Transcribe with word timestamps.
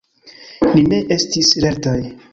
Ni 0.71 0.85
ne 0.95 1.01
estis 1.17 1.53
lertaj. 1.67 1.99